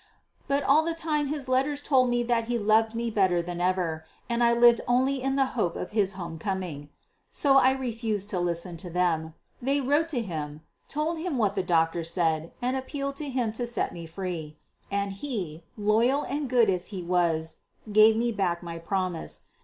But 0.47 0.63
all 0.63 0.81
the 0.83 0.95
time 0.95 1.27
his 1.27 1.47
letters 1.47 1.79
told 1.79 2.09
me 2.09 2.23
that 2.23 2.45
he 2.45 2.57
loved 2.57 2.95
me 2.95 3.11
better 3.11 3.39
than 3.39 3.61
ever, 3.61 4.03
and 4.27 4.43
I 4.43 4.51
lived 4.51 4.81
only 4.87 5.21
in 5.21 5.35
the 5.35 5.45
hope 5.53 5.75
of 5.75 5.91
his 5.91 6.13
home 6.13 6.39
coming. 6.39 6.89
So 7.29 7.57
I 7.57 7.69
refused 7.73 8.27
to 8.31 8.39
listen 8.39 8.77
to 8.77 8.89
them. 8.89 9.35
They 9.61 9.79
wrote 9.79 10.09
to 10.09 10.21
him; 10.21 10.61
told 10.87 11.19
him 11.19 11.37
what 11.37 11.53
the 11.53 11.61
doctor 11.61 12.03
said 12.03 12.51
and 12.63 12.75
appealed 12.75 13.15
to 13.17 13.29
him 13.29 13.51
to 13.51 13.67
set 13.67 13.93
me 13.93 14.07
free. 14.07 14.57
And 14.89 15.11
he, 15.13 15.65
loyal 15.77 16.23
and 16.23 16.49
good 16.49 16.67
as 16.67 16.87
he 16.87 17.03
was, 17.03 17.57
gave 17.91 18.15
me 18.17 18.31
back 18.31 18.63
my 18.63 18.79
promise. 18.79 19.41